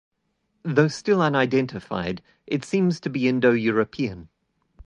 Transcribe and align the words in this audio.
Though 0.63 0.87
still 0.87 1.21
unidentified, 1.21 2.23
it 2.47 2.65
seems 2.65 2.99
to 3.01 3.09
be 3.11 3.27
Indo-European. 3.27 4.29